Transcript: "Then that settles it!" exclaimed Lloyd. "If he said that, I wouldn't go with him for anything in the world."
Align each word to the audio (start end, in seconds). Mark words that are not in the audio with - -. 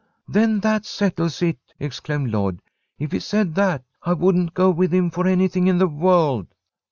"Then 0.27 0.61
that 0.61 0.83
settles 0.87 1.43
it!" 1.43 1.59
exclaimed 1.79 2.31
Lloyd. 2.31 2.63
"If 2.97 3.11
he 3.11 3.19
said 3.19 3.53
that, 3.53 3.83
I 4.01 4.13
wouldn't 4.13 4.55
go 4.55 4.71
with 4.71 4.91
him 4.91 5.11
for 5.11 5.27
anything 5.27 5.67
in 5.67 5.77
the 5.77 5.85
world." 5.87 6.47